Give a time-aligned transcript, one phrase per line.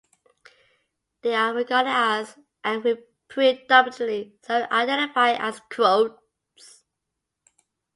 [1.21, 2.81] They are regarded as and
[3.29, 6.81] predominantly self-identify as Croats.